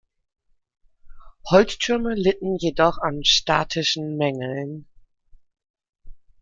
[1.51, 4.87] Holztürme litten jedoch an statischen Mängeln.